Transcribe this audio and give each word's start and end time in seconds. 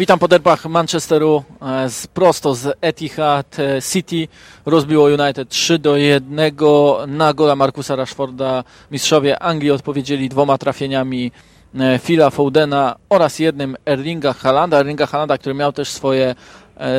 Witam 0.00 0.18
po 0.18 0.28
derbach 0.28 0.64
Manchesteru 0.64 1.44
e, 1.62 1.90
z, 1.90 2.06
prosto 2.06 2.54
z 2.54 2.76
Etihad 2.80 3.58
e, 3.58 3.82
City. 3.82 4.28
Rozbiło 4.66 5.04
United 5.04 5.48
3 5.48 5.78
do 5.78 5.96
1 5.96 6.36
na 7.06 7.32
gola 7.32 7.56
Markusa 7.56 7.96
Rashforda. 7.96 8.64
Mistrzowie 8.90 9.38
Anglii 9.42 9.70
odpowiedzieli 9.70 10.28
dwoma 10.28 10.58
trafieniami 10.58 11.32
e, 11.74 11.98
Phila 11.98 12.30
Foudena 12.30 12.96
oraz 13.08 13.38
jednym 13.38 13.76
Erlinga 13.86 14.32
Halanda. 14.32 14.78
Erlinga 14.80 15.06
Halanda, 15.06 15.38
który 15.38 15.54
miał 15.54 15.72
też 15.72 15.88
swoje, 15.88 16.34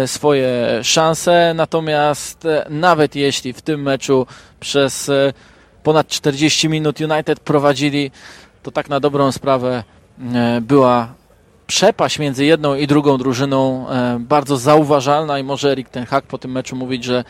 swoje 0.06 0.80
szanse. 0.84 1.54
Natomiast 1.56 2.48
nawet 2.70 3.16
jeśli 3.16 3.54
w 3.54 3.62
tym 3.62 3.82
meczu 3.82 4.28
przez 4.60 5.12
ponad 5.84 6.08
40 6.08 6.70
minut 6.70 7.00
United 7.02 7.40
prowadzili, 7.40 8.12
to 8.64 8.72
tak 8.72 8.90
na 8.90 9.00
dobrą 9.00 9.32
sprawę 9.32 9.84
była 10.62 11.21
przepaść 11.68 12.20
między 12.20 12.46
jedną 12.46 12.76
i 12.76 12.88
drugą 12.88 13.18
drużyną 13.18 13.90
e, 13.90 14.20
bardzo 14.20 14.58
zauważalna 14.58 15.40
i 15.40 15.44
może 15.44 15.72
Erik 15.72 15.90
Ten 15.90 16.06
Hag 16.06 16.26
po 16.26 16.38
tym 16.38 16.52
meczu 16.52 16.76
mówić, 16.76 17.04
że 17.04 17.24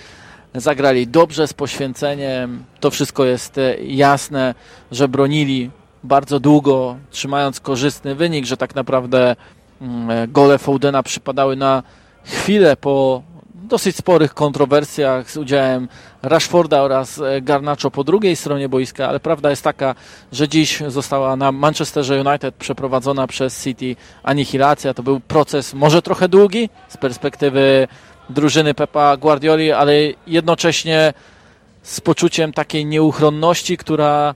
zagrali 0.55 1.07
dobrze 1.07 1.47
z 1.47 1.53
poświęceniem. 1.53 2.63
To 2.79 2.91
wszystko 2.91 3.25
jest 3.25 3.57
e, 3.57 3.75
jasne, 3.83 4.55
że 4.91 5.07
bronili 5.07 5.71
bardzo 6.03 6.39
długo, 6.39 6.97
trzymając 7.09 7.59
korzystny 7.59 8.15
wynik, 8.15 8.45
że 8.45 8.57
tak 8.57 8.75
naprawdę 8.75 9.35
mm, 9.81 10.09
e, 10.09 10.27
gole 10.27 10.57
Foudena 10.57 11.03
przypadały 11.03 11.55
na 11.55 11.83
chwilę 12.23 12.75
po 12.75 13.23
dosyć 13.71 13.95
sporych 13.95 14.33
kontrowersjach 14.33 15.31
z 15.31 15.37
udziałem 15.37 15.87
Rashforda 16.23 16.81
oraz 16.81 17.19
e, 17.19 17.41
Garnacho 17.41 17.91
po 17.91 18.03
drugiej 18.03 18.35
stronie 18.35 18.69
boiska, 18.69 19.07
ale 19.07 19.19
prawda 19.19 19.49
jest 19.49 19.63
taka, 19.63 19.95
że 20.31 20.47
dziś 20.47 20.83
została 20.87 21.35
na 21.35 21.51
Manchesterze 21.51 22.21
United 22.21 22.55
przeprowadzona 22.55 23.27
przez 23.27 23.63
City 23.63 23.95
anihilacja. 24.23 24.93
To 24.93 25.03
był 25.03 25.19
proces 25.19 25.73
może 25.73 26.01
trochę 26.01 26.29
długi 26.29 26.69
z 26.89 26.97
perspektywy 26.97 27.87
drużyny 28.29 28.73
Pepa 28.73 29.17
Guardioli, 29.17 29.71
ale 29.71 29.93
jednocześnie 30.27 31.13
z 31.83 32.01
poczuciem 32.01 32.53
takiej 32.53 32.85
nieuchronności, 32.85 33.77
która 33.77 34.35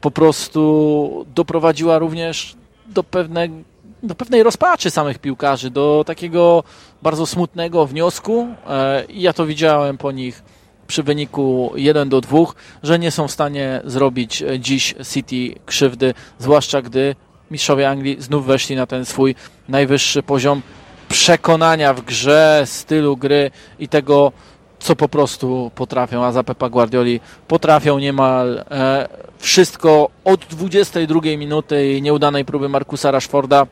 po 0.00 0.10
prostu 0.10 1.26
doprowadziła 1.34 1.98
również 1.98 2.56
do 2.86 3.02
pewnego 3.02 3.73
do 4.06 4.14
pewnej 4.14 4.42
rozpaczy 4.42 4.90
samych 4.90 5.18
piłkarzy, 5.18 5.70
do 5.70 6.04
takiego 6.06 6.64
bardzo 7.02 7.26
smutnego 7.26 7.86
wniosku. 7.86 8.48
E, 8.68 9.04
i 9.04 9.22
ja 9.22 9.32
to 9.32 9.46
widziałem 9.46 9.98
po 9.98 10.12
nich 10.12 10.42
przy 10.86 11.02
wyniku 11.02 11.72
1 11.76 12.08
do 12.08 12.20
2, 12.20 12.38
że 12.82 12.98
nie 12.98 13.10
są 13.10 13.28
w 13.28 13.32
stanie 13.32 13.80
zrobić 13.84 14.42
e, 14.42 14.60
dziś 14.60 14.94
City 15.12 15.60
krzywdy, 15.66 16.14
zwłaszcza 16.38 16.82
gdy 16.82 17.16
mistrzowie 17.50 17.90
Anglii 17.90 18.16
znów 18.20 18.46
weszli 18.46 18.76
na 18.76 18.86
ten 18.86 19.04
swój 19.04 19.34
najwyższy 19.68 20.22
poziom 20.22 20.62
przekonania 21.08 21.94
w 21.94 22.00
grze, 22.00 22.62
stylu 22.64 23.16
gry 23.16 23.50
i 23.78 23.88
tego, 23.88 24.32
co 24.78 24.96
po 24.96 25.08
prostu 25.08 25.70
potrafią, 25.74 26.24
a 26.24 26.32
za 26.32 26.44
Pepa 26.44 26.68
Guardioli 26.68 27.20
potrafią 27.48 27.98
niemal 27.98 28.64
e, 28.70 29.08
wszystko 29.38 30.10
od 30.24 30.44
22 30.44 31.20
minuty 31.20 31.92
i 31.92 32.02
nieudanej 32.02 32.44
próby 32.44 32.68
Markusa 32.68 33.10
Rashforda 33.10 33.66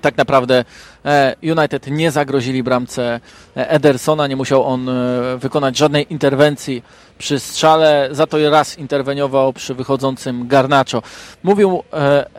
tak 0.00 0.16
naprawdę 0.16 0.64
e, 1.04 1.36
United 1.42 1.86
nie 1.86 2.10
zagrozili 2.10 2.62
bramce 2.62 3.20
e, 3.56 3.70
Edersona, 3.70 4.26
nie 4.26 4.36
musiał 4.36 4.64
on 4.64 4.88
e, 4.88 4.92
wykonać 5.38 5.76
żadnej 5.76 6.12
interwencji 6.12 6.82
przy 7.18 7.40
strzale, 7.40 8.08
za 8.10 8.26
to 8.26 8.50
raz 8.50 8.78
interweniował 8.78 9.52
przy 9.52 9.74
wychodzącym 9.74 10.48
Garnacho. 10.48 11.02
Mówił 11.42 11.82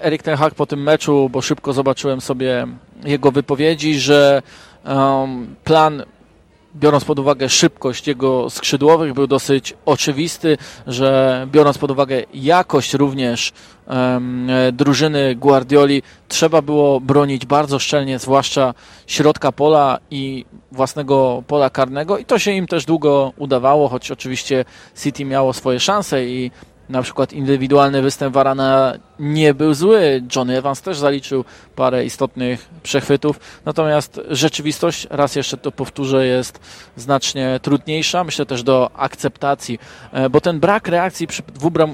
Erik 0.01 0.23
Ten 0.23 0.37
Hag 0.37 0.55
po 0.55 0.65
tym 0.65 0.83
meczu, 0.83 1.29
bo 1.31 1.41
szybko 1.41 1.73
zobaczyłem 1.73 2.21
sobie 2.21 2.67
jego 3.03 3.31
wypowiedzi, 3.31 3.99
że 3.99 4.41
plan 5.63 6.03
biorąc 6.75 7.05
pod 7.05 7.19
uwagę 7.19 7.49
szybkość 7.49 8.07
jego 8.07 8.49
skrzydłowych, 8.49 9.13
był 9.13 9.27
dosyć 9.27 9.73
oczywisty, 9.85 10.57
że 10.87 11.47
biorąc 11.51 11.77
pod 11.77 11.91
uwagę 11.91 12.23
jakość 12.33 12.93
również 12.93 13.53
um, 13.87 14.47
drużyny 14.73 15.35
Guardioli, 15.35 16.03
trzeba 16.27 16.61
było 16.61 16.99
bronić 16.99 17.45
bardzo 17.45 17.79
szczelnie, 17.79 18.19
zwłaszcza 18.19 18.73
środka 19.07 19.51
pola 19.51 19.99
i 20.11 20.45
własnego 20.71 21.43
pola 21.47 21.69
karnego. 21.69 22.17
I 22.17 22.25
to 22.25 22.39
się 22.39 22.51
im 22.51 22.67
też 22.67 22.85
długo 22.85 23.33
udawało, 23.37 23.89
choć 23.89 24.11
oczywiście 24.11 24.65
City 25.03 25.25
miało 25.25 25.53
swoje 25.53 25.79
szanse 25.79 26.25
i 26.25 26.51
na 26.89 27.01
przykład 27.01 27.33
indywidualny 27.33 28.01
występ 28.01 28.33
Varana 28.33 28.93
nie 29.19 29.53
był 29.53 29.73
zły. 29.73 30.23
Johnny 30.35 30.57
Evans 30.57 30.81
też 30.81 30.97
zaliczył 30.97 31.45
parę 31.75 32.05
istotnych 32.05 32.69
przechwytów. 32.83 33.39
Natomiast 33.65 34.21
rzeczywistość, 34.29 35.07
raz 35.09 35.35
jeszcze 35.35 35.57
to 35.57 35.71
powtórzę, 35.71 36.25
jest 36.25 36.59
znacznie 36.95 37.59
trudniejsza. 37.61 38.23
Myślę 38.23 38.45
też 38.45 38.63
do 38.63 38.91
akceptacji, 38.95 39.79
e, 40.11 40.29
bo 40.29 40.41
ten 40.41 40.59
brak 40.59 40.87
reakcji 40.87 41.27
przy, 41.27 41.43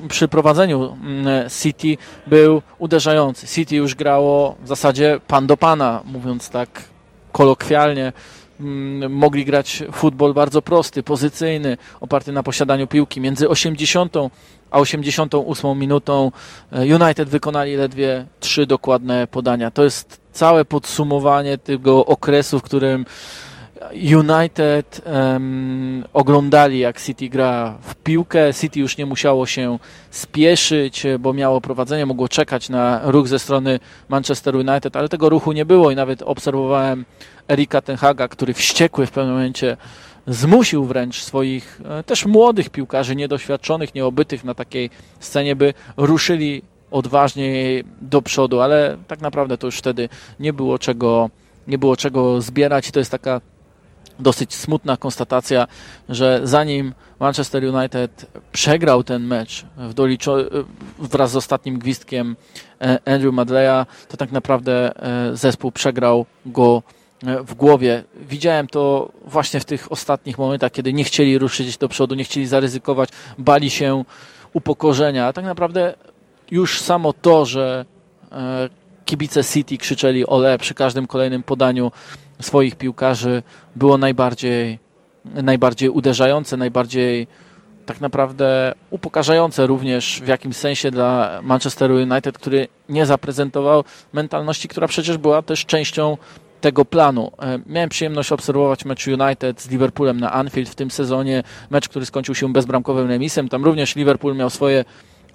przy 0.09 0.27
prowadzeniu 0.27 0.97
mm, 1.03 1.49
City 1.49 1.97
był 2.27 2.61
uderzający. 2.79 3.47
City 3.47 3.75
już 3.75 3.95
grało 3.95 4.55
w 4.63 4.67
zasadzie 4.67 5.19
pan 5.27 5.47
do 5.47 5.57
pana, 5.57 6.01
mówiąc 6.05 6.49
tak 6.49 6.69
kolokwialnie 7.31 8.13
mm, 8.59 9.13
mogli 9.13 9.45
grać 9.45 9.83
futbol 9.91 10.33
bardzo 10.33 10.61
prosty, 10.61 11.03
pozycyjny, 11.03 11.77
oparty 12.01 12.31
na 12.31 12.43
posiadaniu 12.43 12.87
piłki. 12.87 13.21
Między 13.21 13.49
80 13.49 14.13
a 14.71 14.79
88 14.79 15.79
minutą 15.79 16.31
e, 16.71 16.95
United 16.95 17.29
wykonali 17.29 17.75
ledwie 17.75 18.25
trzy 18.39 18.65
dokładne 18.65 19.27
podania. 19.27 19.71
To 19.71 19.83
jest 19.83 20.21
całe 20.31 20.65
podsumowanie 20.65 21.57
tego 21.57 22.05
okresu, 22.05 22.59
w 22.59 22.63
którym 22.63 23.05
United 23.93 25.01
um, 25.05 26.03
oglądali, 26.13 26.79
jak 26.79 27.01
City 27.01 27.29
gra 27.29 27.77
w 27.81 27.95
piłkę. 27.95 28.53
City 28.53 28.79
już 28.79 28.97
nie 28.97 29.05
musiało 29.05 29.45
się 29.45 29.79
spieszyć, 30.11 31.03
bo 31.19 31.33
miało 31.33 31.61
prowadzenie, 31.61 32.05
mogło 32.05 32.27
czekać 32.27 32.69
na 32.69 33.01
ruch 33.03 33.27
ze 33.27 33.39
strony 33.39 33.79
Manchester 34.09 34.55
United, 34.55 34.95
ale 34.95 35.09
tego 35.09 35.29
ruchu 35.29 35.51
nie 35.51 35.65
było 35.65 35.91
i 35.91 35.95
nawet 35.95 36.21
obserwowałem 36.21 37.05
Erika 37.49 37.81
Tenhaga, 37.81 38.27
który 38.27 38.53
wściekły 38.53 39.05
w 39.05 39.11
pewnym 39.11 39.33
momencie 39.33 39.77
zmusił 40.27 40.85
wręcz 40.85 41.21
swoich 41.21 41.81
e, 41.85 42.03
też 42.03 42.25
młodych 42.25 42.69
piłkarzy, 42.69 43.15
niedoświadczonych, 43.15 43.95
nieobytych 43.95 44.43
na 44.43 44.53
takiej 44.53 44.89
scenie, 45.19 45.55
by 45.55 45.73
ruszyli 45.97 46.61
odważniej 46.91 47.83
do 48.01 48.21
przodu, 48.21 48.61
ale 48.61 48.97
tak 49.07 49.21
naprawdę 49.21 49.57
to 49.57 49.67
już 49.67 49.77
wtedy 49.77 50.09
nie 50.39 50.53
było 50.53 50.79
czego, 50.79 51.29
nie 51.67 51.77
było 51.77 51.97
czego 51.97 52.41
zbierać. 52.41 52.91
To 52.91 52.99
jest 52.99 53.11
taka 53.11 53.41
dosyć 54.19 54.55
smutna 54.55 54.97
konstatacja, 54.97 55.67
że 56.09 56.41
zanim 56.43 56.93
Manchester 57.19 57.63
United 57.75 58.25
przegrał 58.51 59.03
ten 59.03 59.23
mecz 59.23 59.65
w 59.77 59.93
doliczo, 59.93 60.41
e, 60.41 60.45
wraz 60.99 61.31
z 61.31 61.35
ostatnim 61.35 61.79
gwizdkiem 61.79 62.35
e, 62.81 63.13
Andrew 63.13 63.33
Madleya, 63.33 63.85
to 64.07 64.17
tak 64.17 64.31
naprawdę 64.31 64.91
zespół 65.33 65.71
przegrał 65.71 66.25
go 66.45 66.83
w 67.23 67.53
głowie. 67.53 68.03
Widziałem 68.15 68.67
to 68.67 69.11
właśnie 69.25 69.59
w 69.59 69.65
tych 69.65 69.91
ostatnich 69.91 70.37
momentach, 70.37 70.71
kiedy 70.71 70.93
nie 70.93 71.03
chcieli 71.03 71.37
ruszyć 71.37 71.77
do 71.77 71.89
przodu, 71.89 72.15
nie 72.15 72.23
chcieli 72.23 72.47
zaryzykować, 72.47 73.09
bali 73.37 73.69
się 73.69 74.03
upokorzenia. 74.53 75.27
A 75.27 75.33
tak 75.33 75.45
naprawdę 75.45 75.93
już 76.51 76.81
samo 76.81 77.13
to, 77.13 77.45
że 77.45 77.85
e, 78.31 78.69
kibice 79.05 79.43
City 79.43 79.77
krzyczeli 79.77 80.25
ole 80.25 80.57
przy 80.57 80.73
każdym 80.73 81.07
kolejnym 81.07 81.43
podaniu 81.43 81.91
swoich 82.41 82.75
piłkarzy 82.75 83.43
było 83.75 83.97
najbardziej, 83.97 84.79
najbardziej 85.25 85.89
uderzające, 85.89 86.57
najbardziej 86.57 87.27
tak 87.85 88.01
naprawdę 88.01 88.73
upokarzające 88.89 89.67
również 89.67 90.21
w 90.23 90.27
jakimś 90.27 90.55
sensie 90.55 90.91
dla 90.91 91.39
Manchesteru 91.43 91.95
United, 91.95 92.37
który 92.37 92.67
nie 92.89 93.05
zaprezentował 93.05 93.83
mentalności, 94.13 94.67
która 94.67 94.87
przecież 94.87 95.17
była 95.17 95.41
też 95.41 95.65
częścią 95.65 96.17
tego 96.61 96.85
planu. 96.85 97.31
E, 97.41 97.59
miałem 97.65 97.89
przyjemność 97.89 98.31
obserwować 98.31 98.85
mecz 98.85 99.07
United 99.07 99.61
z 99.61 99.69
Liverpoolem 99.69 100.19
na 100.19 100.31
Anfield 100.31 100.69
w 100.69 100.75
tym 100.75 100.91
sezonie, 100.91 101.43
mecz, 101.69 101.89
który 101.89 102.05
skończył 102.05 102.35
się 102.35 102.53
bezbramkowym 102.53 103.07
remisem. 103.07 103.49
Tam 103.49 103.65
również 103.65 103.95
Liverpool 103.95 104.35
miał 104.35 104.49
swoje 104.49 104.85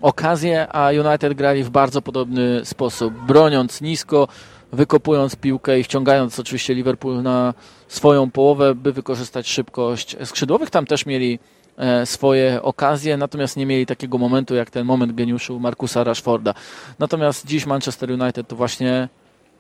okazje, 0.03 0.73
a 0.73 0.91
United 0.91 1.35
grali 1.35 1.65
w 1.65 1.71
bardzo 1.71 2.03
podobny 2.03 2.65
sposób, 2.65 3.15
broniąc 3.15 3.81
nisko, 3.81 4.29
wykopując 4.73 5.37
piłkę 5.37 5.81
i 5.81 5.85
wciągając 5.85 6.41
oczywiście 6.41 6.75
Liverpool 6.75 7.23
na 7.23 7.55
swoją 7.89 8.31
połowę, 8.31 8.75
by 8.75 8.93
wykorzystać 8.93 9.49
szybkość 9.49 10.17
skrzydłowych. 10.25 10.71
Tam 10.71 10.87
też 10.87 11.07
mieli 11.07 11.39
e, 11.77 12.07
swoje 12.07 12.63
okazje, 12.63 13.17
natomiast 13.17 13.57
nie 13.57 13.67
mieli 13.67 13.87
takiego 13.87 14.19
momentu 14.19 14.55
jak 14.55 14.71
ten 14.71 14.87
moment 14.87 15.13
geniuszu 15.13 15.61
Markusa 15.61 16.05
Rashforda. 16.05 16.55
Natomiast 16.99 17.47
dziś 17.47 17.67
Manchester 17.67 18.11
United 18.11 18.49
to 18.49 18.57
właśnie 18.57 19.09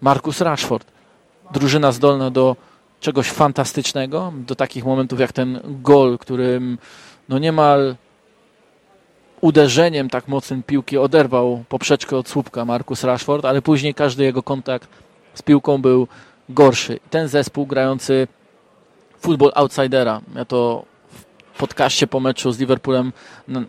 Markus 0.00 0.40
Rashford 0.40 0.94
drużyna 1.52 1.92
zdolna 1.92 2.30
do 2.30 2.56
czegoś 3.00 3.30
fantastycznego, 3.30 4.32
do 4.36 4.54
takich 4.54 4.84
momentów 4.84 5.20
jak 5.20 5.32
ten 5.32 5.60
gol, 5.64 6.18
którym 6.18 6.78
no 7.28 7.38
niemal 7.38 7.96
uderzeniem 9.40 10.10
tak 10.10 10.28
mocnym 10.28 10.62
piłki 10.62 10.98
oderwał 10.98 11.64
poprzeczkę 11.68 12.16
od 12.16 12.28
słupka 12.28 12.64
Markus 12.64 13.04
Rashford, 13.04 13.44
ale 13.44 13.62
później 13.62 13.94
każdy 13.94 14.24
jego 14.24 14.42
kontakt 14.42 14.88
z 15.34 15.42
piłką 15.42 15.82
był 15.82 16.08
gorszy. 16.48 17.00
Ten 17.10 17.28
zespół 17.28 17.66
grający 17.66 18.28
futbol 19.20 19.52
outsidera, 19.54 20.20
ja 20.34 20.44
to 20.44 20.84
podcaście 21.58 22.06
po 22.06 22.20
meczu 22.20 22.52
z 22.52 22.58
Liverpoolem 22.58 23.12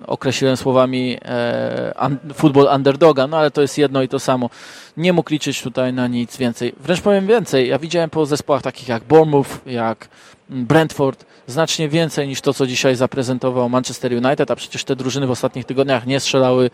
określiłem 0.08 0.58
słowami 0.58 1.18
e, 1.26 1.94
futbol 2.34 2.68
underdoga, 2.76 3.28
no 3.28 3.38
ale 3.38 3.52
to 3.52 3.62
jest 3.62 3.78
jedno 3.78 4.02
i 4.02 4.08
to 4.08 4.20
samo. 4.20 4.50
Nie 4.98 5.14
mógł 5.14 5.32
liczyć 5.32 5.62
tutaj 5.62 5.94
na 5.94 6.08
nic 6.08 6.38
więcej. 6.38 6.74
Wręcz 6.80 7.02
powiem 7.02 7.28
więcej, 7.28 7.68
ja 7.70 7.80
widziałem 7.80 8.10
po 8.10 8.26
zespołach 8.26 8.62
takich 8.62 8.88
jak 8.88 9.04
Bournemouth, 9.04 9.50
jak 9.66 10.08
Brentford, 10.50 11.26
znacznie 11.48 11.90
więcej 11.90 12.28
niż 12.28 12.42
to, 12.42 12.54
co 12.54 12.68
dzisiaj 12.68 12.96
zaprezentował 12.96 13.70
Manchester 13.70 14.14
United, 14.14 14.52
a 14.52 14.56
przecież 14.56 14.84
te 14.84 14.96
drużyny 14.96 15.28
w 15.28 15.31
ostatnich 15.31 15.66
tygodniach 15.66 16.06
nie 16.06 16.20
strzelały 16.20 16.70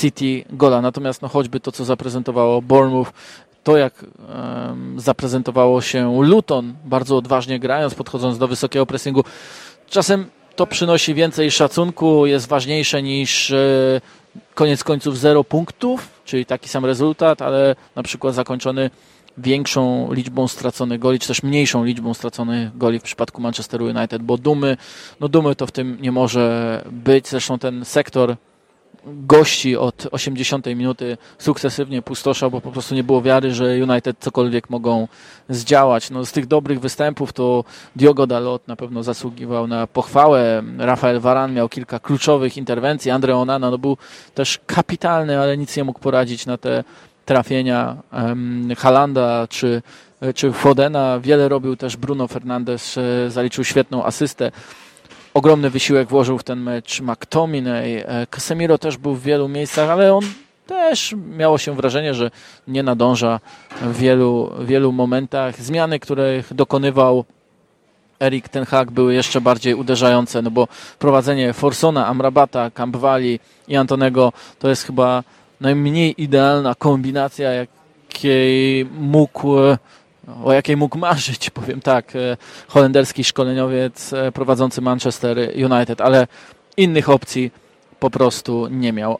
City 0.00 0.44
gola. 0.50 0.80
Natomiast 0.80 1.22
no, 1.22 1.28
choćby 1.28 1.60
to, 1.60 1.72
co 1.72 1.84
zaprezentowało 1.84 2.62
Bournemouth, 2.62 3.12
to 3.64 3.76
jak 3.76 3.94
um, 4.02 5.00
zaprezentowało 5.00 5.80
się 5.80 6.22
Luton, 6.22 6.74
bardzo 6.84 7.16
odważnie 7.16 7.58
grając, 7.58 7.94
podchodząc 7.94 8.38
do 8.38 8.48
wysokiego 8.48 8.86
pressingu, 8.86 9.24
czasem 9.88 10.26
to 10.56 10.66
przynosi 10.66 11.14
więcej 11.14 11.50
szacunku, 11.50 12.26
jest 12.26 12.48
ważniejsze 12.48 13.02
niż 13.02 13.50
e, 13.50 14.00
koniec 14.54 14.84
końców 14.84 15.18
zero 15.18 15.44
punktów, 15.44 16.08
czyli 16.24 16.46
taki 16.46 16.68
sam 16.68 16.84
rezultat, 16.84 17.42
ale 17.42 17.76
na 17.96 18.02
przykład 18.02 18.34
zakończony 18.34 18.90
większą 19.38 20.12
liczbą 20.12 20.48
straconych 20.48 21.00
goli, 21.00 21.18
czy 21.18 21.28
też 21.28 21.42
mniejszą 21.42 21.84
liczbą 21.84 22.14
straconych 22.14 22.78
goli 22.78 22.98
w 22.98 23.02
przypadku 23.02 23.42
Manchesteru 23.42 23.84
United, 23.84 24.22
bo 24.22 24.38
dumy, 24.38 24.76
no 25.20 25.28
dumy 25.28 25.54
to 25.54 25.66
w 25.66 25.72
tym 25.72 25.98
nie 26.00 26.12
może 26.12 26.84
być. 26.90 27.28
Zresztą 27.28 27.58
ten 27.58 27.84
sektor 27.84 28.36
gości 29.06 29.76
od 29.76 30.06
80 30.10 30.66
minuty 30.66 31.18
sukcesywnie 31.38 32.02
pustoszał, 32.02 32.50
bo 32.50 32.60
po 32.60 32.72
prostu 32.72 32.94
nie 32.94 33.04
było 33.04 33.22
wiary, 33.22 33.54
że 33.54 33.64
United 33.64 34.16
cokolwiek 34.18 34.70
mogą 34.70 35.08
zdziałać. 35.48 36.10
No, 36.10 36.26
z 36.26 36.32
tych 36.32 36.46
dobrych 36.46 36.80
występów 36.80 37.32
to 37.32 37.64
Diogo 37.96 38.26
Dalot 38.26 38.68
na 38.68 38.76
pewno 38.76 39.02
zasługiwał 39.02 39.66
na 39.66 39.86
pochwałę. 39.86 40.62
Rafael 40.78 41.20
Varan 41.20 41.54
miał 41.54 41.68
kilka 41.68 41.98
kluczowych 41.98 42.56
interwencji. 42.56 43.10
Andre 43.10 43.36
Onana 43.36 43.70
no, 43.70 43.78
był 43.78 43.96
też 44.34 44.60
kapitalny, 44.66 45.40
ale 45.40 45.56
nic 45.56 45.76
nie 45.76 45.84
mógł 45.84 46.00
poradzić 46.00 46.46
na 46.46 46.58
te 46.58 46.84
trafienia 47.24 47.96
um, 48.12 48.68
Halanda 48.78 49.46
czy, 49.48 49.82
czy 50.34 50.52
Fodena. 50.52 51.20
Wiele 51.20 51.48
robił 51.48 51.76
też 51.76 51.96
Bruno 51.96 52.28
Fernandes, 52.28 52.98
e, 52.98 53.30
zaliczył 53.30 53.64
świetną 53.64 54.04
asystę 54.04 54.52
ogromny 55.36 55.70
wysiłek 55.70 56.08
włożył 56.08 56.38
w 56.38 56.44
ten 56.44 56.60
mecz 56.60 57.00
McTominay. 57.00 57.96
E, 57.96 58.26
Casemiro 58.30 58.78
też 58.78 58.96
był 58.96 59.14
w 59.14 59.22
wielu 59.22 59.48
miejscach, 59.48 59.90
ale 59.90 60.14
on 60.14 60.24
też 60.66 61.14
miało 61.36 61.58
się 61.58 61.74
wrażenie, 61.74 62.14
że 62.14 62.30
nie 62.68 62.82
nadąża 62.82 63.40
w 63.80 63.98
wielu, 63.98 64.50
wielu 64.60 64.92
momentach. 64.92 65.62
Zmiany, 65.62 65.98
których 66.00 66.54
dokonywał 66.54 67.24
Erik 68.20 68.48
Ten 68.48 68.64
Hag 68.64 68.90
były 68.90 69.14
jeszcze 69.14 69.40
bardziej 69.40 69.74
uderzające, 69.74 70.42
no 70.42 70.50
bo 70.50 70.68
prowadzenie 70.98 71.52
Forsona, 71.52 72.06
Amrabata, 72.06 72.70
Campvali 72.70 73.40
i 73.68 73.76
Antonego 73.76 74.32
to 74.58 74.68
jest 74.68 74.82
chyba 74.82 75.22
najmniej 75.60 76.22
idealna 76.22 76.74
kombinacja, 76.74 77.50
jakiej 77.50 78.84
mógł 78.84 79.56
o 80.44 80.52
jakiej 80.52 80.76
mógł 80.76 80.98
marzyć, 80.98 81.50
powiem 81.60 81.80
tak, 81.80 82.16
e, 82.16 82.36
holenderski 82.68 83.24
szkoleniowiec 83.24 84.12
e, 84.12 84.32
prowadzący 84.32 84.80
Manchester 84.80 85.38
United, 85.72 86.00
ale 86.00 86.26
innych 86.76 87.08
opcji 87.08 87.50
po 88.00 88.10
prostu 88.10 88.68
nie 88.68 88.92
miał. 88.92 89.18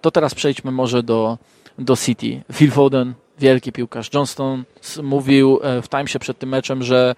To 0.00 0.10
teraz 0.10 0.34
przejdźmy 0.34 0.70
może 0.70 1.02
do, 1.02 1.38
do 1.78 1.96
City. 1.96 2.42
Phil 2.52 2.70
Foden, 2.70 3.14
wielki 3.38 3.72
piłkarz. 3.72 4.10
Johnston 4.14 4.64
mówił 5.02 5.60
e, 5.62 5.82
w 5.82 5.88
Timesie 5.88 6.18
przed 6.18 6.38
tym 6.38 6.48
meczem, 6.48 6.82
że 6.82 7.14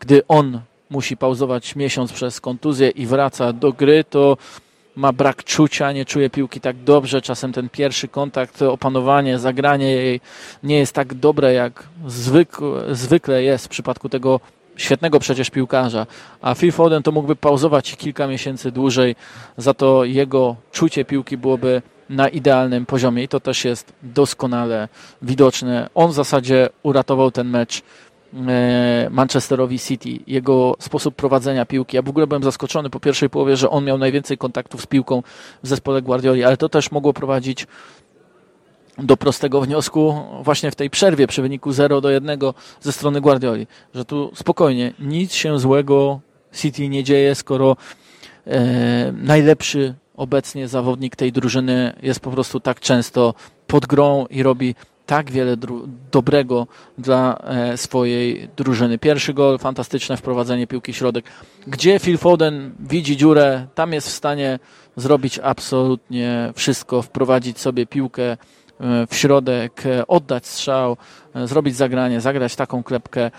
gdy 0.00 0.22
on 0.28 0.60
musi 0.90 1.16
pauzować 1.16 1.76
miesiąc 1.76 2.12
przez 2.12 2.40
kontuzję 2.40 2.88
i 2.88 3.06
wraca 3.06 3.52
do 3.52 3.72
gry, 3.72 4.04
to 4.04 4.36
ma 5.00 5.12
brak 5.12 5.44
czucia, 5.44 5.92
nie 5.92 6.04
czuje 6.04 6.30
piłki 6.30 6.60
tak 6.60 6.76
dobrze. 6.76 7.22
Czasem 7.22 7.52
ten 7.52 7.68
pierwszy 7.68 8.08
kontakt, 8.08 8.62
opanowanie, 8.62 9.38
zagranie 9.38 9.92
jej 9.92 10.20
nie 10.62 10.78
jest 10.78 10.92
tak 10.92 11.14
dobre, 11.14 11.52
jak 11.52 11.88
zwykle, 12.06 12.94
zwykle 12.94 13.42
jest 13.42 13.66
w 13.66 13.68
przypadku 13.68 14.08
tego 14.08 14.40
świetnego 14.76 15.20
przecież 15.20 15.50
piłkarza. 15.50 16.06
A 16.40 16.54
Phil 16.54 16.72
Foden 16.72 17.02
to 17.02 17.12
mógłby 17.12 17.36
pauzować 17.36 17.96
kilka 17.96 18.26
miesięcy 18.26 18.72
dłużej, 18.72 19.16
za 19.56 19.74
to 19.74 20.04
jego 20.04 20.56
czucie 20.72 21.04
piłki 21.04 21.36
byłoby 21.36 21.82
na 22.10 22.28
idealnym 22.28 22.86
poziomie 22.86 23.22
i 23.22 23.28
to 23.28 23.40
też 23.40 23.64
jest 23.64 23.92
doskonale 24.02 24.88
widoczne. 25.22 25.90
On 25.94 26.10
w 26.10 26.14
zasadzie 26.14 26.68
uratował 26.82 27.30
ten 27.30 27.48
mecz 27.48 27.82
Manchesterowi 29.10 29.78
City, 29.78 30.18
jego 30.26 30.76
sposób 30.78 31.14
prowadzenia 31.14 31.66
piłki. 31.66 31.96
Ja 31.96 32.02
w 32.02 32.08
ogóle 32.08 32.26
byłem 32.26 32.42
zaskoczony 32.42 32.90
po 32.90 33.00
pierwszej 33.00 33.30
połowie, 33.30 33.56
że 33.56 33.70
on 33.70 33.84
miał 33.84 33.98
najwięcej 33.98 34.38
kontaktów 34.38 34.82
z 34.82 34.86
piłką 34.86 35.22
w 35.62 35.68
zespole 35.68 36.02
Guardioli, 36.02 36.44
ale 36.44 36.56
to 36.56 36.68
też 36.68 36.90
mogło 36.90 37.12
prowadzić 37.12 37.66
do 38.98 39.16
prostego 39.16 39.60
wniosku 39.60 40.14
właśnie 40.42 40.70
w 40.70 40.74
tej 40.74 40.90
przerwie 40.90 41.26
przy 41.26 41.42
wyniku 41.42 41.72
0 41.72 42.00
do 42.00 42.10
1 42.10 42.38
ze 42.80 42.92
strony 42.92 43.20
Guardioli, 43.20 43.66
że 43.94 44.04
tu 44.04 44.30
spokojnie, 44.34 44.92
nic 44.98 45.32
się 45.32 45.58
złego 45.58 46.20
City 46.52 46.88
nie 46.88 47.04
dzieje, 47.04 47.34
skoro 47.34 47.76
e, 48.46 49.12
najlepszy 49.12 49.94
obecnie 50.16 50.68
zawodnik 50.68 51.16
tej 51.16 51.32
drużyny 51.32 51.92
jest 52.02 52.20
po 52.20 52.30
prostu 52.30 52.60
tak 52.60 52.80
często 52.80 53.34
pod 53.66 53.86
grą 53.86 54.26
i 54.30 54.42
robi 54.42 54.74
tak 55.10 55.30
wiele 55.30 55.56
dobrego 56.12 56.66
dla 56.98 57.38
e, 57.38 57.76
swojej 57.76 58.48
drużyny. 58.56 58.98
Pierwszy 58.98 59.34
gol, 59.34 59.58
fantastyczne 59.58 60.16
wprowadzenie 60.16 60.66
piłki 60.66 60.94
środek. 60.94 61.24
Gdzie 61.66 61.98
Phil 61.98 62.18
Foden 62.18 62.74
widzi 62.80 63.16
dziurę, 63.16 63.66
tam 63.74 63.92
jest 63.92 64.08
w 64.08 64.12
stanie 64.12 64.58
zrobić 64.96 65.38
absolutnie 65.38 66.52
wszystko, 66.56 67.02
wprowadzić 67.02 67.58
sobie 67.58 67.86
piłkę 67.86 68.22
e, 68.22 68.36
w 69.06 69.14
środek, 69.14 69.86
e, 69.86 70.06
oddać 70.06 70.46
strzał, 70.46 70.96
zrobić 71.44 71.76
zagranie, 71.76 72.20
zagrać 72.20 72.56
taką 72.56 72.82
klepkę, 72.82 73.30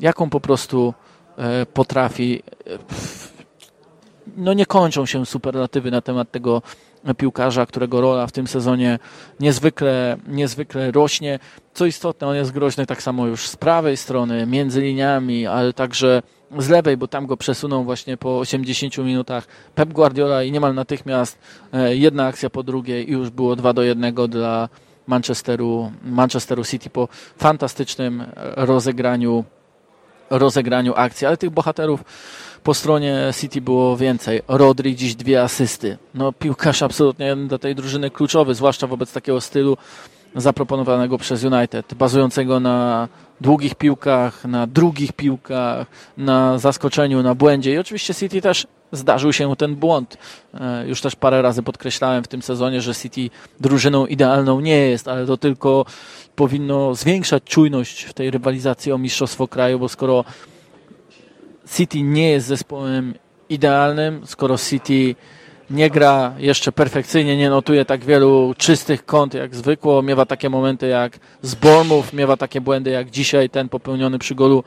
jaką 0.00 0.30
po 0.30 0.40
prostu 0.40 0.94
potrafi. 1.74 2.42
No 4.36 4.52
nie 4.52 4.66
kończą 4.66 5.06
się 5.06 5.26
superlatywy 5.26 5.90
na 5.90 6.00
temat 6.00 6.30
tego 6.30 6.62
piłkarza, 7.16 7.66
którego 7.66 8.00
rola 8.00 8.26
w 8.26 8.32
tym 8.32 8.46
sezonie 8.46 8.98
niezwykle, 9.40 10.16
niezwykle 10.26 10.90
rośnie. 10.90 11.38
Co 11.74 11.86
istotne, 11.86 12.26
on 12.26 12.36
jest 12.36 12.52
groźny 12.52 12.86
tak 12.86 13.02
samo 13.02 13.26
już 13.26 13.48
z 13.48 13.56
prawej 13.56 13.96
strony, 13.96 14.46
między 14.46 14.80
liniami, 14.80 15.46
ale 15.46 15.72
także 15.72 16.22
z 16.58 16.68
lewej, 16.68 16.96
bo 16.96 17.08
tam 17.08 17.26
go 17.26 17.36
przesuną 17.36 17.84
właśnie 17.84 18.16
po 18.16 18.38
80 18.38 18.98
minutach 18.98 19.46
Pep 19.74 19.92
Guardiola 19.92 20.42
i 20.42 20.52
niemal 20.52 20.74
natychmiast 20.74 21.38
e, 21.72 21.96
jedna 21.96 22.26
akcja 22.26 22.50
po 22.50 22.62
drugiej 22.62 23.10
i 23.10 23.12
już 23.12 23.30
było 23.30 23.56
2 23.56 23.72
do 23.72 23.82
1 23.82 24.14
dla 24.14 24.68
Manchesteru, 25.06 25.92
Manchesteru 26.02 26.64
City 26.64 26.90
po 26.90 27.08
fantastycznym 27.36 28.24
rozegraniu, 28.56 29.44
rozegraniu 30.30 30.92
akcji, 30.96 31.26
ale 31.26 31.36
tych 31.36 31.50
bohaterów 31.50 32.04
po 32.62 32.74
stronie 32.74 33.30
City 33.40 33.60
było 33.60 33.96
więcej. 33.96 34.42
Rodri 34.48 34.96
dziś 34.96 35.14
dwie 35.14 35.42
asysty. 35.42 35.98
No 36.14 36.32
piłkarz 36.32 36.82
absolutnie 36.82 37.36
do 37.36 37.58
tej 37.58 37.74
drużyny 37.74 38.10
kluczowy, 38.10 38.54
zwłaszcza 38.54 38.86
wobec 38.86 39.12
takiego 39.12 39.40
stylu 39.40 39.76
zaproponowanego 40.36 41.18
przez 41.18 41.44
United, 41.44 41.94
bazującego 41.94 42.60
na 42.60 43.08
długich 43.40 43.74
piłkach, 43.74 44.44
na 44.44 44.66
drugich 44.66 45.12
piłkach, 45.12 45.86
na 46.16 46.58
zaskoczeniu, 46.58 47.22
na 47.22 47.34
błędzie. 47.34 47.72
I 47.72 47.78
oczywiście 47.78 48.14
City 48.14 48.40
też 48.40 48.66
zdarzył 48.92 49.32
się 49.32 49.56
ten 49.56 49.76
błąd. 49.76 50.18
E, 50.54 50.88
już 50.88 51.00
też 51.00 51.16
parę 51.16 51.42
razy 51.42 51.62
podkreślałem 51.62 52.24
w 52.24 52.28
tym 52.28 52.42
sezonie, 52.42 52.80
że 52.80 52.94
City 52.94 53.30
drużyną 53.60 54.06
idealną 54.06 54.60
nie 54.60 54.76
jest, 54.76 55.08
ale 55.08 55.26
to 55.26 55.36
tylko 55.36 55.84
powinno 56.36 56.94
zwiększać 56.94 57.42
czujność 57.44 58.02
w 58.04 58.12
tej 58.12 58.30
rywalizacji 58.30 58.92
o 58.92 58.98
mistrzostwo 58.98 59.48
kraju, 59.48 59.78
bo 59.78 59.88
skoro 59.88 60.24
City 61.76 62.02
nie 62.02 62.30
jest 62.30 62.46
zespołem 62.46 63.14
idealnym, 63.48 64.26
skoro 64.26 64.58
City 64.58 65.14
nie 65.70 65.90
gra 65.90 66.34
jeszcze 66.38 66.72
perfekcyjnie, 66.72 67.36
nie 67.36 67.50
notuje 67.50 67.84
tak 67.84 68.04
wielu 68.04 68.54
czystych 68.58 69.04
kąt 69.04 69.34
jak 69.34 69.54
zwykło, 69.54 70.02
miewa 70.02 70.26
takie 70.26 70.50
momenty 70.50 70.88
jak 70.88 71.18
z 71.42 71.54
Bournemouth, 71.54 72.12
miewa 72.12 72.36
takie 72.36 72.60
błędy 72.60 72.90
jak 72.90 73.10
dzisiaj 73.10 73.50
ten 73.50 73.68
popełniony 73.68 74.18
przy 74.18 74.34
golu 74.34 74.64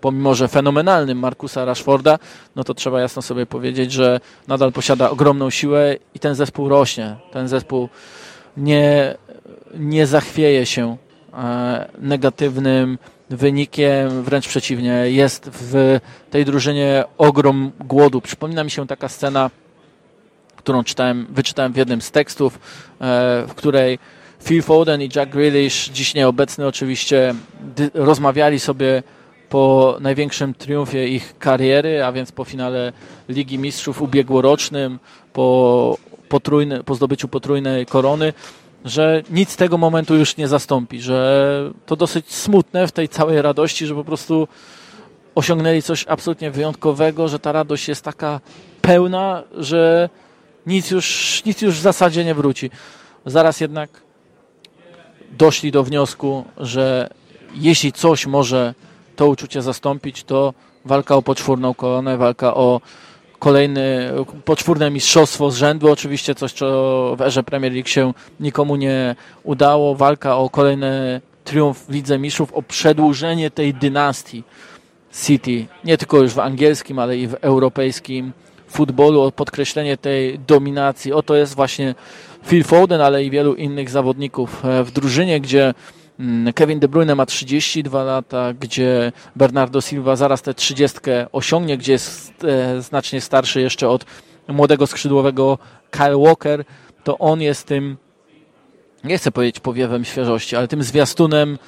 pomimo, 0.00 0.34
że 0.34 0.48
fenomenalnym 0.48 1.18
Markusa 1.18 1.64
Rashforda, 1.64 2.18
no 2.56 2.64
to 2.64 2.74
trzeba 2.74 3.00
jasno 3.00 3.22
sobie 3.22 3.46
powiedzieć, 3.46 3.92
że 3.92 4.20
nadal 4.48 4.72
posiada 4.72 5.10
ogromną 5.10 5.50
siłę 5.50 5.96
i 6.14 6.18
ten 6.18 6.34
zespół 6.34 6.68
rośnie. 6.68 7.16
Ten 7.32 7.48
zespół 7.48 7.88
nie, 8.56 9.14
nie 9.74 10.06
zachwieje 10.06 10.66
się 10.66 10.96
e, 11.32 11.88
negatywnym 11.98 12.98
wynikiem, 13.30 14.22
wręcz 14.22 14.48
przeciwnie, 14.48 14.92
jest 14.92 15.50
w 15.52 16.00
tej 16.30 16.44
drużynie 16.44 17.04
ogrom 17.18 17.72
głodu. 17.80 18.20
Przypomina 18.20 18.64
mi 18.64 18.70
się 18.70 18.86
taka 18.86 19.08
scena, 19.08 19.50
którą 20.56 20.84
czytałem, 20.84 21.26
wyczytałem 21.30 21.72
w 21.72 21.76
jednym 21.76 22.02
z 22.02 22.10
tekstów, 22.10 22.58
e, 23.00 23.44
w 23.48 23.54
której 23.54 23.98
Phil 24.44 24.62
Foden 24.62 25.02
i 25.02 25.08
Jack 25.16 25.32
Grealish, 25.32 25.88
dziś 25.88 26.14
nieobecny 26.14 26.66
oczywiście, 26.66 27.34
rozmawiali 27.94 28.60
sobie 28.60 29.02
po 29.48 29.96
największym 30.00 30.54
triumfie 30.54 31.08
ich 31.08 31.38
kariery, 31.38 32.04
a 32.04 32.12
więc 32.12 32.32
po 32.32 32.44
finale 32.44 32.92
Ligi 33.28 33.58
Mistrzów 33.58 34.02
ubiegłorocznym, 34.02 34.98
po, 35.32 35.98
potrójny, 36.28 36.84
po 36.84 36.94
zdobyciu 36.94 37.28
potrójnej 37.28 37.86
korony, 37.86 38.32
że 38.84 39.22
nic 39.30 39.50
z 39.50 39.56
tego 39.56 39.78
momentu 39.78 40.16
już 40.16 40.36
nie 40.36 40.48
zastąpi, 40.48 41.00
że 41.00 41.70
to 41.86 41.96
dosyć 41.96 42.34
smutne 42.34 42.86
w 42.86 42.92
tej 42.92 43.08
całej 43.08 43.42
radości, 43.42 43.86
że 43.86 43.94
po 43.94 44.04
prostu 44.04 44.48
osiągnęli 45.34 45.82
coś 45.82 46.04
absolutnie 46.08 46.50
wyjątkowego, 46.50 47.28
że 47.28 47.38
ta 47.38 47.52
radość 47.52 47.88
jest 47.88 48.04
taka 48.04 48.40
pełna, 48.80 49.42
że 49.56 50.08
nic 50.66 50.90
już, 50.90 51.42
nic 51.46 51.62
już 51.62 51.74
w 51.74 51.82
zasadzie 51.82 52.24
nie 52.24 52.34
wróci. 52.34 52.70
Zaraz 53.26 53.60
jednak 53.60 53.90
doszli 55.30 55.72
do 55.72 55.82
wniosku, 55.82 56.44
że 56.56 57.10
jeśli 57.54 57.92
coś 57.92 58.26
może 58.26 58.74
to 59.16 59.26
uczucie 59.26 59.62
zastąpić, 59.62 60.24
to 60.24 60.54
walka 60.84 61.16
o 61.16 61.22
poczwórną 61.22 61.74
koronę, 61.74 62.16
walka 62.16 62.54
o 62.54 62.80
kolejny, 63.38 64.10
poczwórne 64.44 64.90
mistrzostwo 64.90 65.50
z 65.50 65.56
rzędu, 65.56 65.90
oczywiście 65.90 66.34
coś, 66.34 66.52
co 66.52 67.16
w 67.18 67.20
erze 67.20 67.42
Premier 67.42 67.72
League 67.72 67.88
się 67.88 68.14
nikomu 68.40 68.76
nie 68.76 69.16
udało, 69.42 69.94
walka 69.94 70.36
o 70.36 70.50
kolejny 70.50 71.20
triumf 71.44 71.86
w 71.86 71.90
Lidze 71.90 72.18
Mistrzów, 72.18 72.52
o 72.52 72.62
przedłużenie 72.62 73.50
tej 73.50 73.74
dynastii 73.74 74.42
City, 75.26 75.66
nie 75.84 75.98
tylko 75.98 76.18
już 76.18 76.32
w 76.32 76.38
angielskim, 76.38 76.98
ale 76.98 77.16
i 77.16 77.26
w 77.26 77.34
europejskim 77.34 78.32
futbolu, 78.68 79.20
o 79.20 79.32
podkreślenie 79.32 79.96
tej 79.96 80.38
dominacji. 80.38 81.12
Oto 81.12 81.34
jest 81.34 81.54
właśnie 81.54 81.94
Phil 82.46 82.64
Foden, 82.64 83.00
ale 83.00 83.24
i 83.24 83.30
wielu 83.30 83.54
innych 83.54 83.90
zawodników 83.90 84.64
e, 84.64 84.84
w 84.84 84.90
drużynie, 84.90 85.40
gdzie 85.40 85.74
Kevin 86.54 86.80
De 86.80 86.88
Bruyne 86.88 87.14
ma 87.14 87.26
32 87.26 88.04
lata, 88.04 88.52
gdzie 88.60 89.12
Bernardo 89.36 89.80
Silva 89.80 90.16
zaraz 90.16 90.42
tę 90.42 90.54
30 90.54 90.98
osiągnie, 91.32 91.78
gdzie 91.78 91.92
jest 91.92 92.44
e, 92.44 92.82
znacznie 92.82 93.20
starszy 93.20 93.60
jeszcze 93.60 93.88
od 93.88 94.04
młodego 94.48 94.86
skrzydłowego 94.86 95.58
Kyle 95.90 96.18
Walker, 96.18 96.64
to 97.04 97.18
on 97.18 97.40
jest 97.40 97.66
tym, 97.66 97.96
nie 99.04 99.18
chcę 99.18 99.32
powiedzieć 99.32 99.60
powiewem 99.60 100.04
świeżości, 100.04 100.56
ale 100.56 100.68
tym 100.68 100.82
zwiastunem 100.82 101.58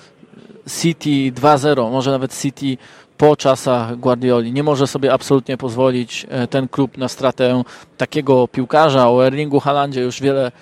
City 0.80 1.40
2-0, 1.40 1.90
może 1.90 2.10
nawet 2.10 2.40
City 2.40 2.76
po 3.16 3.36
czasach 3.36 3.96
Guardioli. 3.96 4.52
Nie 4.52 4.62
może 4.62 4.86
sobie 4.86 5.12
absolutnie 5.12 5.56
pozwolić 5.56 6.26
e, 6.28 6.46
ten 6.46 6.68
klub 6.68 6.98
na 6.98 7.08
stratę 7.08 7.62
takiego 7.96 8.48
piłkarza. 8.48 9.10
O 9.10 9.26
Erlingu 9.26 9.60
Halandzie 9.60 10.00
już 10.00 10.20
wiele 10.20 10.52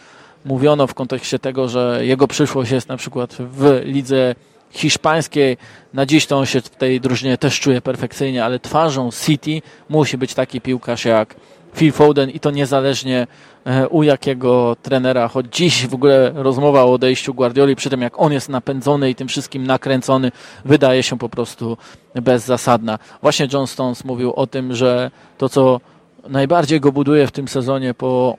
mówiono 0.44 0.86
w 0.86 0.94
kontekście 0.94 1.38
tego, 1.38 1.68
że 1.68 2.00
jego 2.02 2.28
przyszłość 2.28 2.70
jest 2.70 2.88
na 2.88 2.96
przykład 2.96 3.36
w 3.38 3.80
lidze 3.84 4.34
hiszpańskiej. 4.70 5.56
Na 5.94 6.06
dziś 6.06 6.26
to 6.26 6.38
on 6.38 6.46
się 6.46 6.60
w 6.60 6.68
tej 6.68 7.00
drużynie 7.00 7.38
też 7.38 7.60
czuje 7.60 7.80
perfekcyjnie, 7.80 8.44
ale 8.44 8.58
twarzą 8.58 9.10
City 9.26 9.62
musi 9.88 10.18
być 10.18 10.34
taki 10.34 10.60
piłkarz 10.60 11.04
jak 11.04 11.34
Phil 11.74 11.92
Foden 11.92 12.30
i 12.30 12.40
to 12.40 12.50
niezależnie 12.50 13.26
e, 13.64 13.88
u 13.88 14.02
jakiego 14.02 14.76
trenera, 14.82 15.28
choć 15.28 15.46
dziś 15.52 15.86
w 15.86 15.94
ogóle 15.94 16.32
rozmowa 16.34 16.84
o 16.84 16.92
odejściu 16.92 17.34
Guardioli, 17.34 17.76
przy 17.76 17.90
tym 17.90 18.02
jak 18.02 18.20
on 18.20 18.32
jest 18.32 18.48
napędzony 18.48 19.10
i 19.10 19.14
tym 19.14 19.28
wszystkim 19.28 19.66
nakręcony, 19.66 20.32
wydaje 20.64 21.02
się 21.02 21.18
po 21.18 21.28
prostu 21.28 21.76
bezzasadna. 22.14 22.98
Właśnie 23.22 23.48
John 23.52 23.66
Stones 23.66 24.04
mówił 24.04 24.32
o 24.32 24.46
tym, 24.46 24.74
że 24.74 25.10
to 25.38 25.48
co 25.48 25.80
najbardziej 26.28 26.80
go 26.80 26.92
buduje 26.92 27.26
w 27.26 27.32
tym 27.32 27.48
sezonie 27.48 27.94
po 27.94 28.36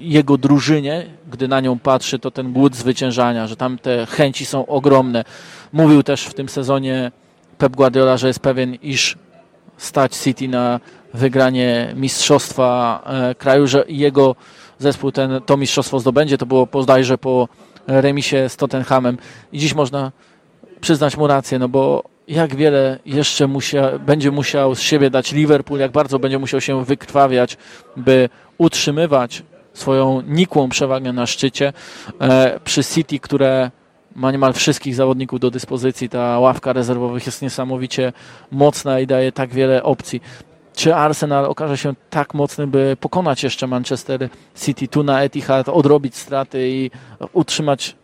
jego 0.00 0.38
drużynie, 0.38 1.06
gdy 1.30 1.48
na 1.48 1.60
nią 1.60 1.78
patrzy, 1.78 2.18
to 2.18 2.30
ten 2.30 2.52
głód 2.52 2.76
zwyciężania, 2.76 3.46
że 3.46 3.56
tam 3.56 3.78
te 3.78 4.06
chęci 4.06 4.46
są 4.46 4.66
ogromne. 4.66 5.24
Mówił 5.72 6.02
też 6.02 6.24
w 6.24 6.34
tym 6.34 6.48
sezonie 6.48 7.12
Pep 7.58 7.76
Guardiola, 7.76 8.16
że 8.16 8.26
jest 8.26 8.40
pewien, 8.40 8.74
iż 8.74 9.18
stać 9.76 10.16
City 10.16 10.48
na 10.48 10.80
wygranie 11.14 11.92
mistrzostwa 11.96 13.02
e, 13.06 13.34
kraju, 13.34 13.66
że 13.66 13.84
jego 13.88 14.36
zespół 14.78 15.12
ten, 15.12 15.40
to 15.46 15.56
mistrzostwo 15.56 16.00
zdobędzie. 16.00 16.38
To 16.38 16.46
było 16.46 16.66
bodajże 16.66 17.18
po 17.18 17.48
remisie 17.86 18.48
z 18.48 18.56
Tottenhamem 18.56 19.18
i 19.52 19.58
dziś 19.58 19.74
można 19.74 20.12
przyznać 20.80 21.16
mu 21.16 21.26
rację, 21.26 21.58
no 21.58 21.68
bo 21.68 22.04
jak 22.28 22.56
wiele 22.56 22.98
jeszcze 23.06 23.46
musia, 23.46 23.98
będzie 23.98 24.30
musiał 24.30 24.74
z 24.74 24.80
siebie 24.80 25.10
dać 25.10 25.32
Liverpool, 25.32 25.80
jak 25.80 25.92
bardzo 25.92 26.18
będzie 26.18 26.38
musiał 26.38 26.60
się 26.60 26.84
wykrwawiać, 26.84 27.56
by 27.96 28.28
utrzymywać 28.58 29.42
swoją 29.74 30.22
nikłą 30.22 30.68
przewagę 30.68 31.12
na 31.12 31.26
szczycie 31.26 31.72
e, 32.20 32.60
przy 32.64 32.84
City, 32.84 33.18
które 33.18 33.70
ma 34.16 34.32
niemal 34.32 34.52
wszystkich 34.52 34.94
zawodników 34.94 35.40
do 35.40 35.50
dyspozycji. 35.50 36.08
Ta 36.08 36.38
ławka 36.38 36.72
rezerwowych 36.72 37.26
jest 37.26 37.42
niesamowicie 37.42 38.12
mocna 38.50 39.00
i 39.00 39.06
daje 39.06 39.32
tak 39.32 39.50
wiele 39.50 39.82
opcji. 39.82 40.22
Czy 40.74 40.94
Arsenal 40.94 41.44
okaże 41.44 41.78
się 41.78 41.94
tak 42.10 42.34
mocny, 42.34 42.66
by 42.66 42.96
pokonać 43.00 43.42
jeszcze 43.42 43.66
Manchester 43.66 44.28
City 44.56 44.88
tu 44.88 45.02
na 45.02 45.22
Etihad, 45.22 45.68
odrobić 45.68 46.16
straty 46.16 46.68
i 46.68 46.90
utrzymać 47.32 47.96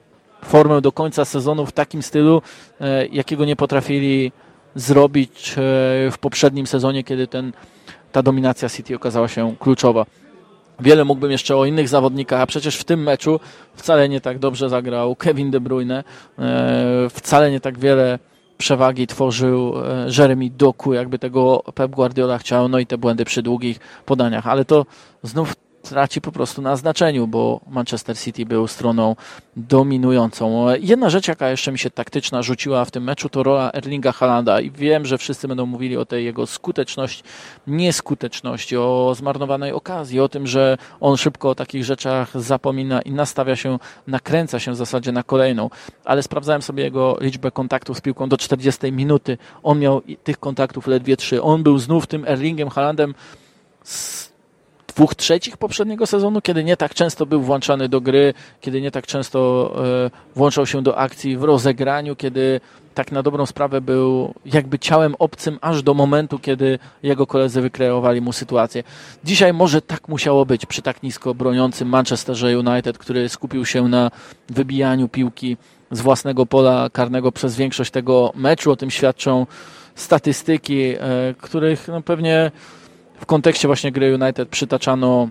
formę 0.45 0.81
do 0.81 0.93
końca 0.93 1.25
sezonu 1.25 1.67
w 1.67 1.73
takim 1.73 2.03
stylu, 2.03 2.43
e, 2.81 3.07
jakiego 3.07 3.45
nie 3.45 3.57
potrafili 3.57 4.33
zrobić 4.75 5.53
e, 5.53 5.55
w 6.11 6.17
poprzednim 6.21 6.67
sezonie, 6.67 7.05
kiedy 7.05 7.27
ten, 7.27 7.53
ta 8.13 8.23
dominacja 8.23 8.69
City 8.69 8.97
okazała 8.97 9.29
się 9.29 9.55
kluczowa. 9.59 10.07
Wiele 10.81 11.05
mógłbym 11.05 11.31
jeszcze 11.31 11.57
o 11.57 11.65
innych 11.65 11.89
zawodnikach, 11.89 12.41
a 12.41 12.47
przecież 12.47 12.77
w 12.77 12.85
tym 12.85 13.03
meczu 13.03 13.41
wcale 13.75 14.09
nie 14.09 14.21
tak 14.21 14.39
dobrze 14.39 14.69
zagrał 14.69 15.17
Kevin 15.17 15.51
De 15.51 15.61
Bruyne, 15.61 16.05
e, 16.39 17.09
wcale 17.11 17.51
nie 17.51 17.61
tak 17.61 17.79
wiele 17.79 18.19
przewagi 18.59 19.07
tworzył 19.07 19.75
e, 19.79 20.09
Jeremy 20.19 20.51
Doku, 20.51 20.95
jakby 20.95 21.19
tego 21.19 21.63
Pep 21.75 21.91
Guardiola 21.91 22.39
chciał, 22.39 22.69
no 22.69 22.79
i 22.79 22.87
te 22.87 22.99
błędy 22.99 23.25
przy 23.25 23.43
długich 23.43 23.79
podaniach, 24.05 24.47
ale 24.47 24.65
to 24.65 24.87
znów 25.23 25.55
traci 25.89 26.21
po 26.21 26.33
prostu 26.33 26.63
na 26.63 26.77
znaczeniu, 26.77 27.27
bo 27.27 27.61
Manchester 27.69 28.19
City 28.19 28.47
był 28.47 28.69
stroną 28.69 29.17
dominującą. 29.57 30.67
Jedna 30.81 31.11
rzecz, 31.11 31.29
jaka 31.29 31.51
jeszcze 31.51 31.73
mi 31.73 31.79
się 31.79 31.91
taktyczna 31.91 32.43
rzuciła 32.43 32.85
w 32.85 32.91
tym 32.91 33.05
meczu, 33.05 33.29
to 33.29 33.43
rola 33.43 33.71
Erlinga 33.73 34.13
Halanda 34.13 34.61
i 34.61 34.71
wiem, 34.71 35.07
że 35.07 35.19
wszyscy 35.19 35.49
będą 35.49 35.67
mówili 35.67 35.97
o 35.97 36.05
tej 36.07 36.25
jego 36.25 36.47
skuteczności, 36.47 37.23
nieskuteczności, 37.67 38.77
o 38.77 39.13
zmarnowanej 39.17 39.73
okazji, 39.73 40.21
o 40.21 40.29
tym, 40.29 40.47
że 40.47 40.79
on 41.01 41.17
szybko 41.17 41.51
o 41.51 41.55
takich 41.55 41.85
rzeczach 41.85 42.41
zapomina 42.41 43.03
i 43.03 43.13
nastawia 43.13 43.57
się, 43.57 43.79
nakręca 44.07 44.59
się 44.59 44.73
w 44.73 44.77
zasadzie 44.77 45.13
na 45.13 45.23
kolejną, 45.23 45.71
ale 46.05 46.23
sprawdzałem 46.23 46.63
sobie 46.63 46.83
jego 46.85 47.17
liczbę 47.21 47.51
kontaktów 47.51 47.99
z 47.99 48.01
piłką 48.01 48.29
do 48.29 48.37
40 48.37 48.93
minuty. 48.93 49.39
On 49.63 49.79
miał 49.79 50.03
tych 50.25 50.39
kontaktów 50.41 50.87
ledwie 50.87 51.17
trzy. 51.17 51.43
On 51.43 51.63
był 51.63 51.79
znów 51.79 52.07
tym 52.07 52.25
Erlingiem 52.25 52.69
Halandem 52.69 53.15
z 53.85 54.36
dwóch 54.97 55.15
trzecich 55.15 55.57
poprzedniego 55.57 56.07
sezonu, 56.07 56.41
kiedy 56.41 56.65
nie 56.65 56.77
tak 56.77 56.95
często 56.95 57.27
był 57.27 57.43
włączany 57.43 57.89
do 57.89 58.01
gry, 58.01 58.35
kiedy 58.61 58.81
nie 58.81 58.91
tak 58.91 59.07
często 59.07 59.73
e, 60.07 60.11
włączał 60.37 60.67
się 60.67 60.83
do 60.83 60.99
akcji 60.99 61.37
w 61.37 61.45
rozegraniu, 61.45 62.17
kiedy 62.17 62.61
tak 62.95 63.13
na 63.13 63.23
dobrą 63.23 63.47
sprawę 63.47 63.81
był 63.81 64.35
jakby 64.45 64.79
ciałem 64.79 65.15
obcym 65.19 65.59
aż 65.61 65.83
do 65.83 65.95
momentu, 65.95 66.39
kiedy 66.39 66.79
jego 67.03 67.27
koledzy 67.27 67.61
wykreowali 67.61 68.21
mu 68.21 68.33
sytuację. 68.33 68.83
Dzisiaj 69.25 69.53
może 69.53 69.83
tak 69.83 70.09
musiało 70.09 70.47
być 70.47 70.67
przy 70.67 70.83
tak 70.83 71.03
nisko 71.03 71.35
broniącym 71.35 71.89
Manchesterze 71.89 72.59
United, 72.59 72.99
który 72.99 73.29
skupił 73.29 73.67
się 73.67 73.89
na 73.89 74.11
wybijaniu 74.49 75.09
piłki 75.09 75.57
z 75.91 76.01
własnego 76.01 76.47
pola 76.47 76.91
karnego 76.93 77.33
przez 77.33 77.57
większość 77.57 77.91
tego 77.91 78.33
meczu. 78.35 78.73
O 78.73 78.77
tym 78.77 78.91
świadczą 78.91 79.47
statystyki, 79.95 80.83
e, 80.83 80.99
których 81.39 81.89
no 81.89 82.03
pewnie 82.03 82.51
w 83.21 83.27
kontekście 83.27 83.69
właśnie 83.69 83.93
gry 83.93 84.15
United 84.15 84.49
przytaczano 84.49 85.29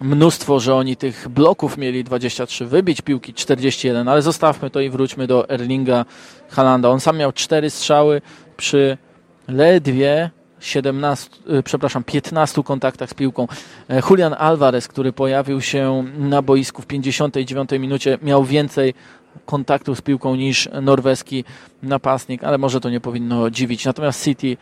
mnóstwo, 0.00 0.60
że 0.60 0.74
oni 0.74 0.96
tych 0.96 1.28
bloków 1.28 1.78
mieli 1.78 2.04
23, 2.04 2.66
wybić 2.66 3.02
piłki 3.02 3.34
41, 3.34 4.08
ale 4.08 4.22
zostawmy 4.22 4.70
to 4.70 4.80
i 4.80 4.90
wróćmy 4.90 5.26
do 5.26 5.48
Erlinga 5.48 6.04
Halanda. 6.48 6.88
On 6.88 7.00
sam 7.00 7.16
miał 7.16 7.32
4 7.32 7.70
strzały 7.70 8.22
przy 8.56 8.98
ledwie 9.48 10.30
17, 10.60 11.30
y, 11.58 11.62
przepraszam, 11.62 12.04
15 12.04 12.62
kontaktach 12.62 13.10
z 13.10 13.14
piłką. 13.14 13.48
E, 13.88 14.02
Julian 14.10 14.34
Alvarez, 14.38 14.88
który 14.88 15.12
pojawił 15.12 15.60
się 15.60 16.04
na 16.18 16.42
boisku 16.42 16.82
w 16.82 16.86
59 16.86 17.70
minucie, 17.78 18.18
miał 18.22 18.44
więcej 18.44 18.94
kontaktów 19.46 19.98
z 19.98 20.00
piłką 20.02 20.36
niż 20.36 20.68
norweski 20.82 21.44
napastnik, 21.82 22.44
ale 22.44 22.58
może 22.58 22.80
to 22.80 22.90
nie 22.90 23.00
powinno 23.00 23.50
dziwić. 23.50 23.84
Natomiast 23.84 24.24
City 24.24 24.56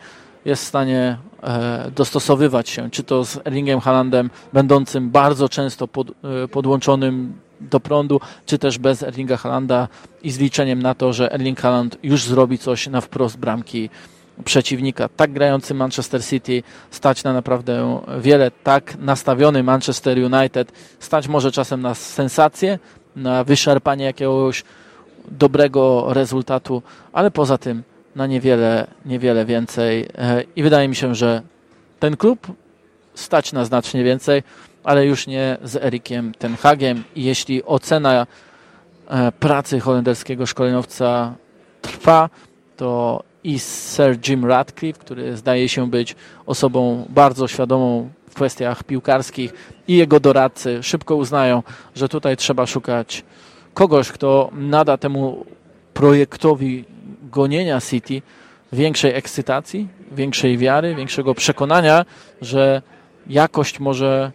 jest 0.45 0.63
w 0.63 0.67
stanie 0.67 1.17
e, 1.43 1.91
dostosowywać 1.95 2.69
się, 2.69 2.89
czy 2.89 3.03
to 3.03 3.25
z 3.25 3.37
Erlingiem 3.45 3.79
Halandem, 3.79 4.29
będącym 4.53 5.09
bardzo 5.09 5.49
często 5.49 5.87
pod, 5.87 6.09
e, 6.09 6.47
podłączonym 6.47 7.33
do 7.61 7.79
prądu, 7.79 8.21
czy 8.45 8.57
też 8.57 8.77
bez 8.77 9.03
Erlinga 9.03 9.37
Halanda 9.37 9.87
i 10.23 10.31
z 10.31 10.39
liczeniem 10.39 10.81
na 10.81 10.95
to, 10.95 11.13
że 11.13 11.33
Erling 11.33 11.59
Haaland 11.59 11.97
już 12.03 12.23
zrobi 12.23 12.57
coś 12.57 12.87
na 12.87 13.01
wprost 13.01 13.37
bramki 13.37 13.89
przeciwnika. 14.45 15.09
Tak 15.09 15.33
grający 15.33 15.73
Manchester 15.73 16.25
City 16.25 16.63
stać 16.91 17.23
na 17.23 17.33
naprawdę 17.33 18.01
wiele, 18.19 18.51
tak 18.51 18.97
nastawiony 18.99 19.63
Manchester 19.63 20.17
United 20.33 20.71
stać 20.99 21.27
może 21.27 21.51
czasem 21.51 21.81
na 21.81 21.95
sensację, 21.95 22.79
na 23.15 23.43
wyszarpanie 23.43 24.05
jakiegoś 24.05 24.63
dobrego 25.31 26.13
rezultatu, 26.13 26.81
ale 27.13 27.31
poza 27.31 27.57
tym 27.57 27.83
na 28.19 28.27
niewiele, 28.27 28.87
niewiele 29.05 29.45
więcej. 29.45 30.09
E, 30.17 30.43
I 30.55 30.63
wydaje 30.63 30.87
mi 30.87 30.95
się, 30.95 31.15
że 31.15 31.41
ten 31.99 32.17
klub 32.17 32.47
stać 33.13 33.53
na 33.53 33.65
znacznie 33.65 34.03
więcej, 34.03 34.43
ale 34.83 35.05
już 35.05 35.27
nie 35.27 35.57
z 35.63 35.75
Erikiem 35.75 36.33
Ten 36.39 36.55
Hagiem. 36.55 37.03
I 37.15 37.23
jeśli 37.23 37.63
ocena 37.63 38.27
e, 39.07 39.31
pracy 39.31 39.79
holenderskiego 39.79 40.45
szkoleniowca 40.45 41.33
trwa, 41.81 42.29
to 42.77 43.23
i 43.43 43.59
Sir 43.59 44.17
Jim 44.27 44.45
Radcliffe, 44.45 44.99
który 44.99 45.37
zdaje 45.37 45.69
się 45.69 45.89
być 45.89 46.15
osobą 46.45 47.05
bardzo 47.09 47.47
świadomą 47.47 48.09
w 48.29 48.35
kwestiach 48.35 48.83
piłkarskich 48.83 49.53
i 49.87 49.97
jego 49.97 50.19
doradcy 50.19 50.83
szybko 50.83 51.15
uznają, 51.15 51.63
że 51.95 52.09
tutaj 52.09 52.37
trzeba 52.37 52.65
szukać 52.65 53.23
kogoś, 53.73 54.11
kto 54.11 54.49
nada 54.53 54.97
temu 54.97 55.45
projektowi 55.93 56.85
gonienia 57.29 57.81
City 57.81 58.21
większej 58.73 59.15
ekscytacji, 59.15 59.87
większej 60.11 60.57
wiary, 60.57 60.95
większego 60.95 61.35
przekonania, 61.35 62.05
że 62.41 62.81
jakość 63.27 63.79
może 63.79 64.31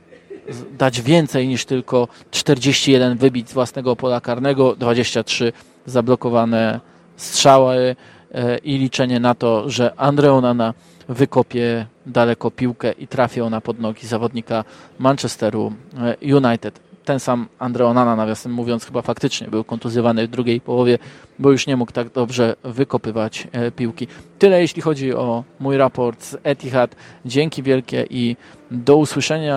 dać 0.79 1.03
więcej 1.03 1.49
niż 1.49 1.65
tylko 1.65 2.09
41 2.31 3.19
wybić 3.19 3.51
z 3.51 3.53
własnego 3.53 3.97
pola 3.97 4.21
karnego, 4.21 4.77
23 4.77 5.53
zablokowane 5.87 6.81
strzały 7.17 7.97
e, 8.35 8.59
i 8.59 8.79
liczenie 8.79 9.21
na 9.21 9.35
to, 9.35 9.71
że 9.71 9.95
Andreonana 9.97 10.75
wykopie 11.09 11.87
daleko 12.07 12.51
piłkę 12.51 12.93
i 12.93 13.09
trafi 13.09 13.41
ona 13.41 13.61
pod 13.61 13.81
nogi 13.81 14.07
zawodnika 14.07 14.65
Manchesteru 14.99 15.73
e, 15.99 16.37
United 16.37 16.81
ten 17.05 17.21
sam 17.21 17.49
Andre 17.59 17.87
Onana, 17.87 18.17
nawiasem 18.17 18.53
mówiąc, 18.53 18.85
chyba 18.85 19.03
faktycznie 19.03 19.49
był 19.49 19.65
kontuzjowany 19.65 20.27
w 20.27 20.31
drugiej 20.31 20.61
połowie, 20.61 20.99
bo 21.39 21.53
już 21.53 21.67
nie 21.67 21.77
mógł 21.77 21.93
tak 21.93 22.09
dobrze 22.13 22.57
wykopywać 22.65 23.49
e, 23.53 23.71
piłki. 23.71 24.07
Tyle 24.39 24.61
jeśli 24.61 24.83
chodzi 24.83 25.15
o 25.15 25.45
mój 25.61 25.77
raport 25.77 26.23
z 26.23 26.37
Etihad. 26.43 26.97
Dzięki 27.25 27.63
wielkie 27.63 28.07
i 28.11 28.37
do 28.71 28.97
usłyszenia. 28.97 29.57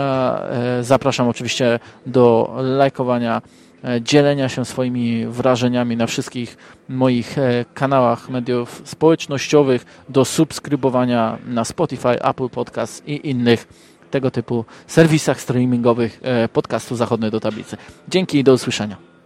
E, 0.49 0.83
zapraszam 0.83 1.27
oczywiście 1.27 1.79
do 2.05 2.55
lajkowania, 2.61 3.41
e, 3.83 4.01
dzielenia 4.01 4.49
się 4.49 4.65
swoimi 4.65 5.25
wrażeniami 5.25 5.97
na 5.97 6.07
wszystkich 6.07 6.57
moich 6.89 7.35
kanałach 7.73 8.29
mediów 8.29 8.81
społecznościowych, 8.85 9.85
do 10.09 10.25
subskrybowania 10.25 11.37
na 11.45 11.65
Spotify, 11.65 12.23
Apple 12.23 12.49
Podcast 12.49 13.07
i 13.07 13.29
innych 13.29 13.67
tego 14.11 14.31
typu 14.31 14.65
serwisach 14.87 15.41
streamingowych 15.41 16.19
e, 16.23 16.47
podcastu 16.47 16.95
Zachodny 16.95 17.31
do 17.31 17.39
Tablicy. 17.39 17.77
Dzięki 18.07 18.37
i 18.37 18.43
do 18.43 18.53
usłyszenia. 18.53 19.16